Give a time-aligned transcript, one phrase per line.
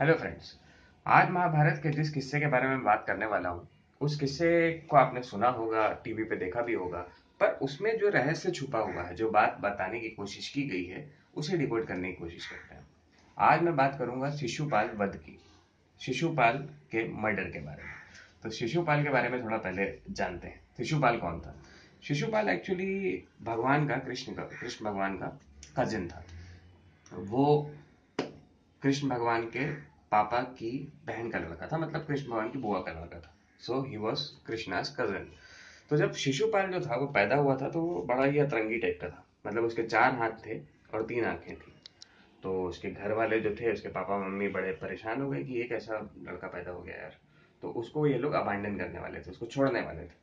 [0.00, 0.54] Hello friends
[1.06, 3.66] आज महाभारत के जिस किस्से के बारे में बात करने वाला हूँ,
[4.00, 6.98] उस किस्से को आपने सुना होगा टीवी पे देखा भी होगा,
[7.40, 11.04] पर उसमें जो रहस्य छुपा हुआ है, जो बात बताने की कोशिश की गई है,
[11.34, 12.86] उसे डिकोड करने की कोशिश करते हैं।
[13.38, 15.38] आज मैं बात करूँगा शिशुपाल वध की,
[16.00, 16.58] शिशुपाल
[16.92, 17.92] के मर्डर के बारे में।
[18.42, 21.54] तो शिशुपाल के बारे में थोड़ा पहले जानते हैं, शिशुपाल कौन था?
[22.02, 25.38] शिशुपाल एक्चुअली भगवान का, कृष्ण का, कृष्ण भगवान का
[25.78, 26.24] कजिन था।
[27.12, 27.70] वो
[28.82, 32.92] कृष्ण भगवान के पापा की बहन का लड़का था मतलब कृष्ण, भगवान की बुआ का
[32.92, 35.28] लड़का था। So he was Krishna's cousin
[35.90, 38.98] तो जब शिशुपाल जो था, वो पैदा हुआ था तो वो बड़ा ही अतरंगी टाइप
[39.00, 40.58] का था। मतलब उसके चार हाथ थे
[40.94, 41.72] और तीन आँखें थी।
[42.42, 45.72] तो उसके घर वाले जो थे, उसके पापा, मम्मी बड़े परेशान हो गए कि एक
[45.72, 47.16] ऐसा लड़का पैदा हो गया यार।
[47.62, 50.20] तो उसको ये लोग अबांडन करने वाले थे, उसको छोड़ने वाले थे।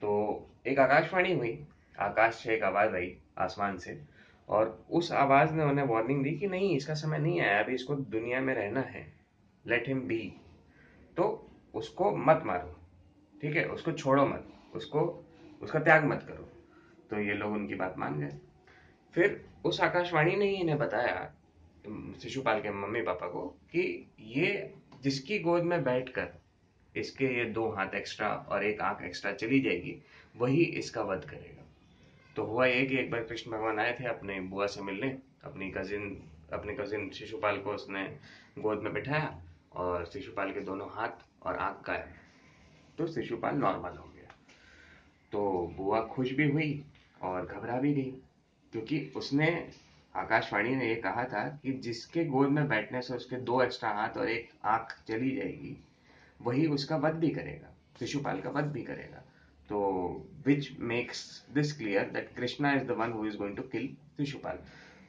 [0.00, 1.66] तो एक आकाशवाणी हुई,
[1.98, 4.02] आकाश से एक आवाज़ आई आसमान से,
[4.48, 7.94] और उस आवाज़ ने उन्हें वार्निंग दी कि नहीं, इसका समय नहीं आया, अभी इसको
[7.94, 9.17] दुनिया में रहना है।
[9.68, 10.34] लेट हिम बी
[11.16, 12.76] तो उसको मत मारो,
[13.42, 13.64] ठीक है?
[13.64, 15.24] उसको छोड़ो मत, उसको,
[15.62, 16.48] उसका त्याग मत करो।
[17.10, 18.38] तो ये लोग उनकी बात मान गए।
[19.14, 21.32] फिर उस आकाशवाणी ने ही इन्हें बताया,
[22.22, 26.28] शिशुपाल के मम्मी पापा को, कि ये जिसकी गोद में बैठकर
[26.96, 29.96] इसके ये दो हाथ एक्स्ट्रा और एक आँख एक्स्ट्रा चली जाएगी,
[30.36, 31.64] वही इसका वध करेगा।
[32.36, 35.70] तो हुआ ये कि एक बार कृष्ण भगवान आए थे अपने बुआ से मिलने, अपनी
[35.70, 38.04] कजिन अपने कजिन शिशुपाल को उसने
[38.58, 42.14] गोद में बिठाया और शिशुपाल के दोनों हाथ और आँख है।
[42.98, 44.34] तो शिशुपाल नॉर्मल हो गया।
[45.32, 46.84] तो बुआ खुश भी हुई
[47.22, 48.10] और घबरा भी गई,
[48.72, 49.48] क्योंकि उसने
[50.14, 54.16] आकाशवाणी ने ये कहा था कि जिसके गोद में बैठने से उसके दो एक्स्ट्रा हाथ
[54.16, 55.76] और एक आँख चली जाएगी,
[56.40, 59.22] वही उसका वध भी करेगा, शिशुपाल का वध भी करेगा।
[59.68, 59.80] तो
[60.46, 64.58] which makes this clear that Krishna is the one who is going to kill Shishupal.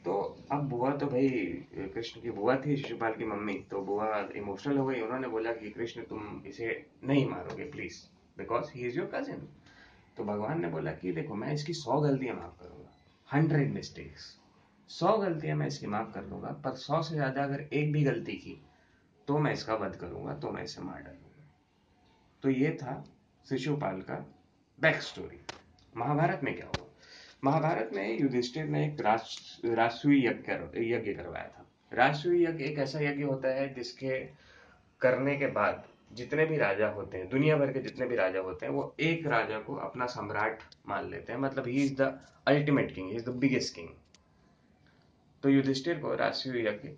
[0.05, 0.13] तो
[0.51, 1.29] अब बुआ तो भाई
[1.93, 5.69] कृष्ण की बुआ थी, शिशुपाल की मम्मी तो बुआ इमोशनल हो गई। उन्होंने बोला कि,
[5.69, 7.97] कृष्ण, तुम इसे नहीं मारोगे please
[8.37, 9.47] because he is your cousin
[10.17, 12.89] तो भगवान ने बोला कि, देखो, मैं इसकी सौ गलतियाँ माफ़ करूँगा
[13.29, 14.35] हंड्रेड मिस्टेक्स
[14.89, 18.35] सौ गलतियाँ मैं इसकी माफ़ कर दूँगा, पर सौ से ज़्यादा अगर एक भी गलती
[18.37, 18.61] की
[19.27, 21.47] तो मैं इसका वध करूँगा तो मैं इसे मार डालूँगा.
[22.43, 23.03] तो ये था
[23.45, 24.25] शिशुपाल का
[24.79, 25.39] बैक स्टोरी
[25.93, 26.88] महाभारत में क्या हुआ?
[27.43, 29.01] महाभारत में युधिष्ठिर ने एक
[29.67, 30.51] राष्ट्रीय यज्ञ
[30.85, 34.19] यज्ञ करवाया था। राष्ट्रीय यज्ञ एक ऐसा यज्ञ होता है जिसके
[35.01, 35.83] करने के बाद
[36.13, 39.27] जितने भी राजा होते हैं, दुनिया भर के जितने भी राजा होते हैं, वो एक
[39.27, 43.35] राजा को अपना सम्राट मान लेते हैं। मतलब he is the ultimate king is the
[43.35, 43.89] biggest king
[45.43, 46.89] तो युधिष्ठिर को राष्ट्रीय यज्ञ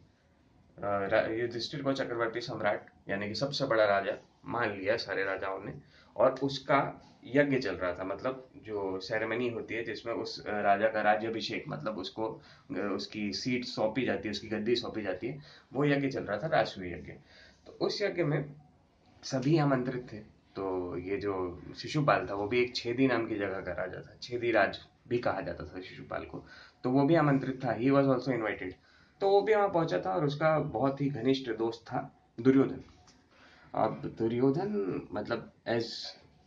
[1.42, 4.14] युधिष्ठिर को चक्रवर्ती सम्राट, यानी कि सबसे बड़ा राजा,
[4.46, 5.74] मान लिया सारे राजाओं ने।
[6.18, 6.80] और उसका
[7.26, 11.98] यज्ञ चल रहा था मतलब जो सेरेमनी होती है जिसमें उस राजा का राज्यभिषेक मतलब
[11.98, 12.42] उसको
[12.96, 15.42] उसकी सीट सौंपी जाती है, उसकी गद्दी सौंपी जाती है,
[15.74, 17.12] वो यज्ञ चल रहा था राष्ट्रीय यज्ञ।
[17.68, 18.54] तो उस यज्ञ में
[19.24, 20.18] सभी आमंत्रित थे।
[20.56, 24.16] तो ये जो शिशुपाल था, वो भी एक छेदी नाम की जगह का राजा था,
[24.22, 26.44] छेदी राज भी कहा जाता था शिशुपाल को।
[26.84, 28.74] तो वो भी आमंत्रित था ही वॉज़ ऑल्सो इन्वाइटेड
[29.22, 32.00] तो वो भी वहाँ पहुँचा था और उसका बहुत ही घनिष्ठ दोस्त था
[32.42, 32.84] दुर्योधन।
[33.74, 35.92] अब दुर्योधन मतलब एज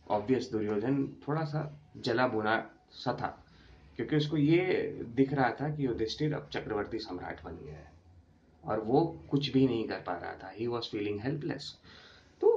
[0.07, 1.61] ऑब्वियस दुर्योधन थोड़ा सा
[1.97, 2.55] जला बुना
[2.93, 3.27] सा था,
[3.95, 7.91] क्योंकि उसको ये दिख रहा था कि युधिष्ठिर अब चक्रवर्ती सम्राट बन गया है,
[8.63, 11.73] और वो कुछ भी नहीं कर पा रहा था। ही वॉज़ फीलिंग हेल्पलेस
[12.41, 12.51] तो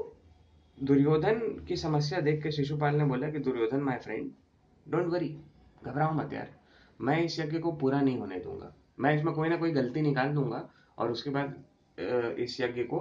[0.78, 4.30] दुर्योधन की समस्या देख के शिशुपाल ने बोला कि Duryodhan my friend
[4.86, 5.28] don't worry
[5.84, 6.50] घबराओ मत यार,
[7.00, 10.34] मैं इस यज्ञ को पूरा नहीं होने दूँगा। मैं इसमें कोई ना कोई गलती निकाल
[10.34, 10.68] दूँगा,
[10.98, 13.00] और उसके बाद इस यज्ञ को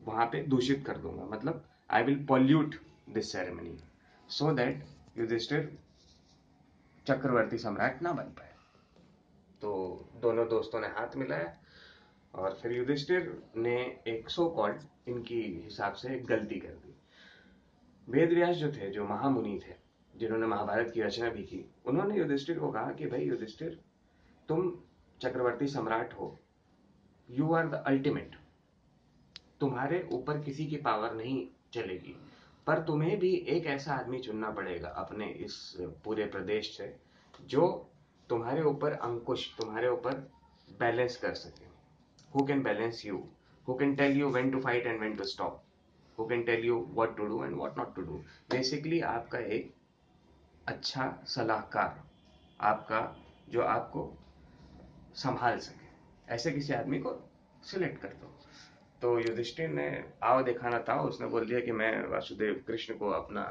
[0.00, 2.74] वहाँ पे दूषित कर दूँगा। मतलब I will pollute
[3.08, 3.76] this ceremony
[4.28, 4.84] so that
[5.18, 5.78] Yudhishthir
[7.06, 8.54] चक्रवर्ती सम्राट ना बन पाए।
[9.62, 9.72] तो
[10.22, 11.56] दोनों दोस्तों ने हाथ मिलाया
[12.34, 13.76] और फिर युधिष्ठिर ने
[14.06, 16.94] एक सो कॉल्ड इनकी हिसाब से एक गलती कर दी।
[18.08, 19.74] वेद व्यास जो थे, जो महामुनि थे,
[20.14, 23.78] जिन्होंने महाभारत की रचना भी की, उन्होंने युधिष्ठिर को कहा कि भाई युधिष्ठिर,
[24.48, 24.70] तुम
[25.20, 26.38] चक्रवर्ती सम्राट हो।
[27.28, 28.36] यू आर द अल्टीमेट
[29.60, 32.16] तुम्हारे ऊपर किसी की पावर नहीं चलेगी।
[32.66, 35.56] पर तुम्हें भी एक ऐसा आदमी चुनना पड़ेगा अपने इस
[36.04, 36.94] पूरे प्रदेश से,
[37.40, 37.66] जो
[38.30, 40.14] तुम्हारे ऊपर अंकुश, तुम्हारे ऊपर
[40.80, 41.64] बैलेंस कर सके।
[42.34, 43.22] Who can balance you
[43.68, 45.62] who can tell you when to fight and when to stop
[46.18, 48.16] who can tell you what to do and what not to do
[48.50, 49.72] basically आपका एक
[50.66, 52.02] अच्छा सलाहकार,
[52.60, 53.00] आपका
[53.48, 54.12] जो आपको
[55.14, 57.14] संभाल सके। ऐसे किसी आदमी को
[57.64, 58.32] सिलेक्ट कर दो।
[59.06, 59.86] तो युधिष्ठिर ने
[60.24, 63.42] आव दिखाना था, उसने बोल दिया कि मैं वासुदेव कृष्ण को अपना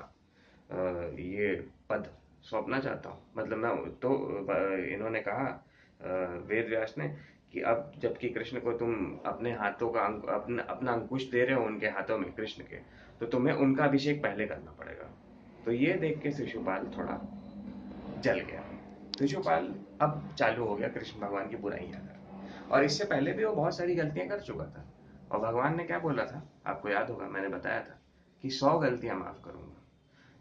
[1.20, 1.54] ये
[1.90, 2.10] पद
[2.44, 3.70] सौंपना चाहता हूँ। मतलब मैं
[4.00, 4.10] तो
[4.94, 5.46] इन्होंने कहा
[6.50, 7.08] वेद व्यास ने
[7.54, 8.92] कि अब जबकि कृष्ण को तुम
[9.26, 10.02] अपने हाथों का
[10.34, 12.80] अपना अपना अंकुश दे रहे हो उनके हाथों में कृष्ण के
[13.22, 15.10] तो तुम्हें उनका अभिषेक पहले करना पड़ेगा।
[15.66, 17.20] तो ये देख के शिशुपाल थोड़ा
[18.18, 18.64] जल गया।
[19.20, 23.54] शिशुपाल अब चालू हो गया कृष्ण भगवान की बुराइयाँ कर और इससे पहले भी वो
[23.54, 24.86] बहुत सारी गलतियाँ कर चुका था।
[25.32, 26.50] और भगवान ने क्या बोला था?
[26.68, 28.00] आपको याद होगा, मैंने बताया था
[28.42, 29.82] कि सौ गलतियाँ माफ़ करूँगा।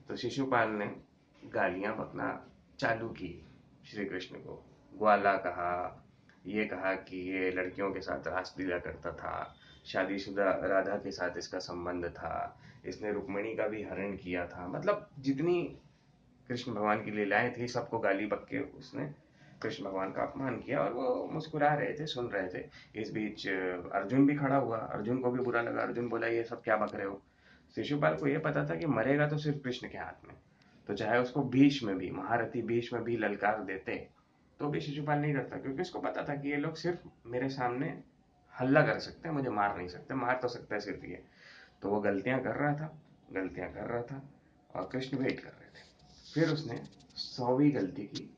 [0.09, 0.97] तो शिशुपाल ने
[1.45, 2.47] गालियाँ बकना
[2.79, 3.47] चालू की,
[3.87, 4.65] श्री कृष्ण को।
[4.99, 6.05] ग्वाला कहा,
[6.47, 9.55] ये कहा कि ये लड़कियों के साथ रासलीला करता था,
[9.87, 15.11] शादीशुदा राधा के साथ इसका संबंध था, इसने रुक्मणी का भी हरण किया था। मतलब
[15.19, 15.79] जितनी
[16.49, 19.24] कृष्ण भगवान की लीलाएँ थी, सबको गाली बक के उसने
[19.63, 22.67] कृष्ण भगवान का अपमान किया और वो मुस्कुरा रहे थे, सुन रहे थे।
[22.97, 23.47] इस बीच
[23.93, 26.95] अर्जुन भी खड़ा हुआ। अर्जुन को भी बुरा लगा। अर्जुन बोला, ये सब क्या बक
[26.95, 27.21] रहे हो?
[27.75, 30.35] शिशुपाल को ये पता था कि मरेगा तो सिर्फ़ कृष्ण के हाथ में।
[30.89, 34.09] तो चाहे उसको भीष में भी, महारथी भीष में भी ललकार देते
[34.61, 37.89] तो भी शिशुपाल नहीं करता क्योंकि उसको पता था कि ये लोग सिर्फ़ मेरे सामने
[38.61, 41.23] हल्ला कर सकते हैं, मुझे मार नहीं सकते, मार तो सकता है सिर्फ़ ये।
[41.83, 42.95] तो वो गलतियाँ कर रहा था,
[43.33, 44.23] गलतियाँ कर रहा था
[44.75, 45.83] और कृष्ण वेट कर रहे थे।
[46.35, 46.83] फिर उसने
[47.15, 48.31] सौवीं गलती की।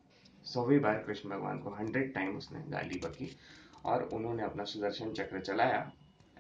[0.47, 3.37] सौवीं बार कृष्ण भगवान को हंड्रेड टाइम उसने गाली बकी
[3.85, 5.81] और उन्होंने अपना सुदर्शन चक्र चलाया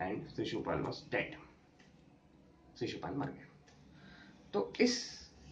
[0.00, 1.36] and Shishupal was dead
[2.78, 3.46] Shishupal मर गया।
[4.54, 4.94] तो इस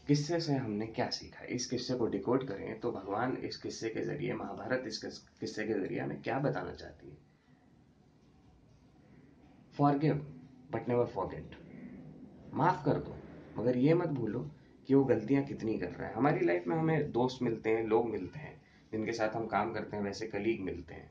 [0.06, 1.44] किस्से से हमने क्या सीखा?
[1.46, 4.98] इस किस्से को डिकोड करें तो भगवान इस किस्से के ज़रिए, महाभारत इस
[5.40, 7.16] किस्से के ज़रिए हमें क्या बताना चाहती है?
[9.74, 10.14] फॉरगिव
[10.72, 11.56] बट नेवर फॉरगेट
[12.54, 13.16] माफ़ कर दो,
[13.56, 14.50] मगर ये मत भूलो
[14.86, 16.14] कि वो गलतियाँ कितनी कर रहा है?
[16.14, 19.96] हमारी लाइफ में हमें दोस्त मिलते हैं, लोग मिलते हैं, जिनके साथ हम काम करते
[19.96, 21.10] हैं, वैसे कलीग मिलते हैं।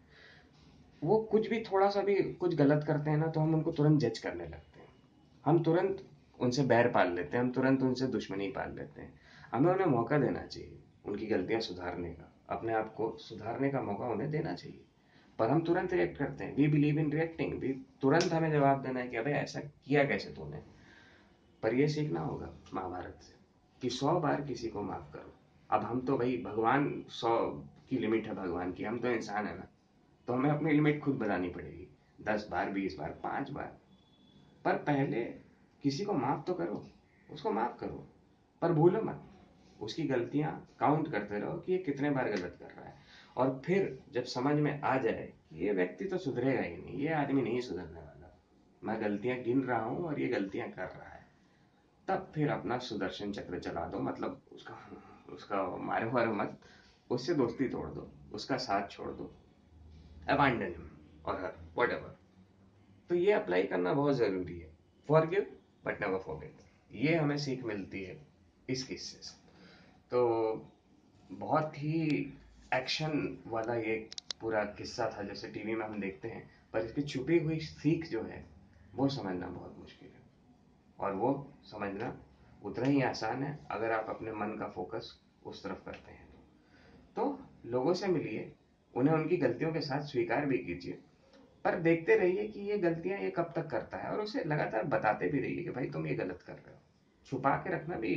[1.03, 3.99] वो कुछ भी थोड़ा सा भी कुछ गलत करते हैं ना तो हम उनको तुरंत
[3.99, 4.89] जज करने लगते हैं।
[5.45, 6.07] हम तुरंत
[6.39, 9.13] उनसे बैर पाल लेते हैं, हम तुरंत उनसे दुश्मनी पाल लेते हैं।
[9.51, 14.05] हमें उन्हें मौका देना चाहिए, उनकी गलतियाँ सुधारने का। अपने आप को सुधारने का मौका
[14.05, 14.83] उन्हें देना चाहिए।
[15.39, 18.99] पर हम तुरंत रिएक्ट करते हैं। वी बिलीव इन रिएक्टिंग भी तुरंत हमें जवाब देना
[18.99, 20.61] है कि अबे ऐसा किया कैसे तूने?
[21.63, 23.42] पर यह सीखना होगा महाभारत से।
[23.83, 25.33] कि सौ बार किसी को माफ़ करो।
[25.69, 27.51] अब हम तो भाई भगवान सौ
[27.89, 29.67] की लिमिट है भगवान की, हम तो इंसान है ना।
[30.27, 33.77] तो हमें अपनी लिमिट खुद बतानी पड़ेगी। दस बार, बीस बार, पाँच बार।
[34.65, 35.23] पर पहले
[35.83, 36.89] किसी को माफ़ तो करो,
[37.31, 38.07] उसको माफ़ करो।
[38.61, 39.23] पर भूलो मत।
[39.81, 42.95] उसकी गलतियाँ काउंट करते रहो कि ये कितने बार गलत कर रहा है।
[43.37, 47.13] और फिर जब समझ में आ जाए कि ये व्यक्ति तो सुधरेगा ही नहीं, ये
[47.13, 48.41] आदमी नहीं सुधरने वाला।
[48.83, 51.12] मैं गलतियाँ गिन रहा हूँ और ये गलतियाँ कर रहा है।
[52.07, 54.77] तब फिर अपना सुदर्शन चक्र चला दो मतलब उसका
[55.33, 56.57] उसका मारे मारे मत,
[57.09, 59.31] उससे दोस्ती तोड़ दो, उसका साथ छोड़ दो।
[60.29, 60.73] अबांडन
[61.25, 61.91] और हर वट
[63.09, 64.69] तो ये अप्लाई करना बहुत ज़रूरी है।
[65.09, 65.45] Forgive
[65.85, 66.61] but never forget
[66.95, 68.17] ये हमें सीख मिलती है
[68.69, 69.35] इस किस्से से।
[70.11, 70.21] तो
[71.29, 71.99] बहुत ही
[72.73, 73.95] एक्शन वाला ये
[74.41, 78.21] पूरा किस्सा था, जैसे टीवी में हम देखते हैं, पर इसकी छुपी हुई सीख जो
[78.23, 78.43] है,
[78.95, 80.22] वो समझना बहुत मुश्किल है।
[81.03, 81.31] और वो
[81.63, 82.17] समझना
[82.65, 86.27] उतना ही आसान है, अगर आप अपने मन का फोकस उस तरफ़ करते हैं।
[87.15, 88.51] तो लोगों से मिलिए,
[88.93, 90.99] उन्हें उनकी गलतियों के साथ स्वीकार भी कीजिए,
[91.65, 95.29] पर देखते रहिए कि ये गलतियाँ ये कब तक करता है, और उसे लगातार बताते
[95.29, 96.79] भी रहिए कि भाई तुम ये गलत कर रहे हो।
[97.25, 98.15] छुपा के रखना भी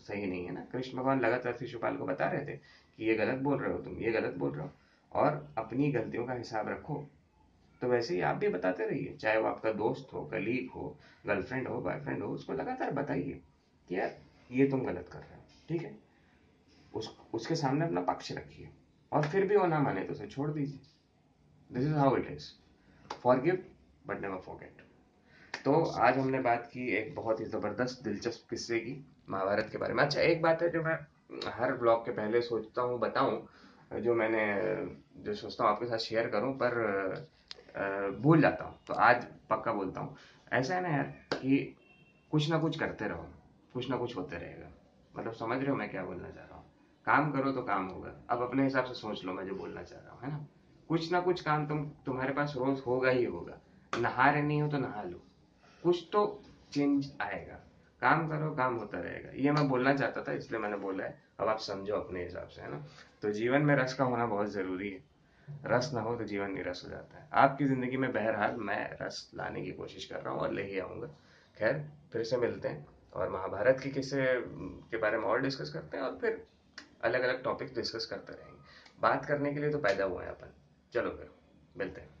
[0.00, 2.56] सही नहीं है ना। कृष्ण भगवान लगातार शिशुपाल को बता रहे थे
[2.98, 4.70] कि ये गलत बोल रहे हो तुम, ये गलत बोल रहे हो,
[5.12, 7.04] और अपनी गलतियों का हिसाब रखो
[7.84, 11.66] तो वैसे ही आप भी बताते रहिए, चाहे वो आपका दोस्त हो कलीग हो गर्लफ्रेंड
[11.68, 13.40] हो बॉयफ्रेंड हो, उसको लगातार बताइए
[13.90, 14.16] कि यार
[14.50, 15.96] ये तुम गलत कर रहे हो, ठीक है?
[16.94, 18.70] उस, उसके सामने अपना पक्ष रखिए
[19.12, 20.80] और फिर भी वो ना माने तो उसे छोड़ दीजिए।
[21.70, 22.48] This is how it is
[23.40, 23.62] forgive
[24.06, 24.82] but never forget
[25.64, 28.94] तो आज हमने बात की एक बहुत ही ज़बरदस्त, दिलचस्प किस्से की,
[29.30, 30.98] महाभारत के बारे में। अच्छा एक बात है जो मैं
[31.50, 33.46] हर ब्लॉग के पहले सोचता हूँ, बताऊँ,
[34.00, 34.44] जो मैंने,
[35.24, 37.32] जो सोचता हूँ आपके साथ शेयर करूँ, पर
[37.74, 40.16] भूल जाता हूँ। तो आज पक्का बोलता हूँ,
[40.52, 41.04] ऐसा है ना यार
[41.34, 41.76] कि
[42.30, 43.26] कुछ ना कुछ करते रहो,
[43.72, 44.70] कुछ ना कुछ होते रहेगा।
[45.14, 46.64] मतलब समझ रहे हो मैं क्या बोलना चाह रहा हूँ?
[47.06, 50.00] काम करो तो काम होगा। अब अपने हिसाब से सोच लो मैं जो बोलना चाह
[50.00, 50.46] रहा हूँ, है ना?
[50.88, 53.60] कुछ ना कुछ काम तुम, तुम्हारे पास रोज होगा ही होगा।
[53.98, 55.22] नहा रहे नहीं हो तो नहा लो।
[55.82, 57.54] कुछ तो चेंज आएगा।
[58.00, 61.48] काम करो, काम होता रहेगा। ये मैं बोलना चाहता था, इसलिए मैंने बोला है। अब
[61.48, 62.84] आप समझो अपने हिसाब से, है ना?
[63.22, 65.13] तो जीवन में रस का होना बहुत ज़रूरी है।
[65.66, 69.30] रस ना हो तो जीवन निरस हो जाता है। आपकी ज़िंदगी में बहरहाल मैं रस
[69.34, 71.06] लाने की कोशिश कर रहा हूँ और ले ही आऊँगा।
[71.56, 74.26] खैर, फिर से मिलते हैं और महाभारत के किस्से
[74.90, 76.44] के बारे में और डिस्कस करते हैं और फिर
[77.04, 78.62] अलग अलग टॉपिक डिस्कस करते रहेंगे।
[79.00, 80.54] बात करने के लिए तो पैदा हुए हैं अपन।
[80.92, 81.30] चलो फिर,
[81.76, 82.13] मिलते हैं।